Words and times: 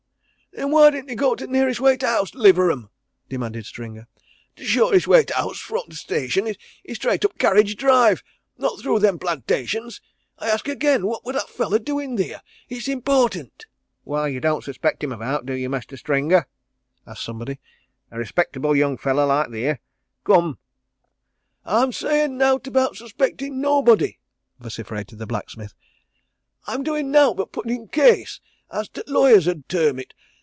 "Then 0.53 0.71
why 0.71 0.89
didn't 0.91 1.09
he 1.09 1.15
go 1.15 1.33
t' 1.33 1.47
nearest 1.47 1.79
way 1.79 1.93
to 1.93 1.99
t' 2.05 2.05
house 2.05 2.31
t' 2.31 2.37
'liver 2.37 2.69
'em?" 2.69 2.89
demanded 3.29 3.65
Stringer. 3.65 4.09
"T' 4.57 4.65
shortest 4.65 5.07
way 5.07 5.21
to 5.23 5.27
t' 5.33 5.33
house 5.33 5.57
fro' 5.57 5.79
t' 5.79 5.83
railway 5.85 5.95
station 5.95 6.45
is 6.45 6.57
straight 6.97 7.23
up 7.23 7.31
t' 7.31 7.37
carriage 7.37 7.77
drive 7.77 8.21
not 8.57 8.77
through 8.77 8.99
them 8.99 9.17
plantations. 9.17 10.01
I 10.37 10.49
ax 10.49 10.67
agen 10.67 11.07
what 11.07 11.23
wor 11.23 11.31
that 11.31 11.47
feller 11.47 11.79
doin' 11.79 12.17
theer? 12.17 12.41
It's 12.67 12.89
important." 12.89 13.65
"Why, 14.03 14.27
ye 14.27 14.41
don't 14.41 14.61
suspect 14.65 15.01
him 15.01 15.13
of 15.13 15.21
owt, 15.21 15.45
do 15.45 15.53
yer, 15.53 15.69
Mestur 15.69 15.95
Stringer?" 15.95 16.45
asked 17.07 17.23
somebody. 17.23 17.57
"A 18.11 18.19
respectable 18.19 18.75
young 18.75 18.97
feller 18.97 19.25
like 19.25 19.47
that 19.47 19.51
theer 19.53 19.79
come!" 20.25 20.57
"I'm 21.63 21.93
sayin' 21.93 22.37
nowt 22.37 22.67
about 22.67 22.97
suspectin' 22.97 23.61
nobody!" 23.61 24.19
vociferated 24.59 25.17
the 25.17 25.25
blacksmith. 25.25 25.73
"I'm 26.67 26.83
doin' 26.83 27.09
nowt 27.09 27.37
but 27.37 27.53
puttin' 27.53 27.83
a 27.83 27.87
case, 27.87 28.41
as 28.69 28.89
t' 28.89 29.01
lawyers 29.07 29.47
'ud 29.47 29.69
term 29.69 29.97
it. 29.97 30.13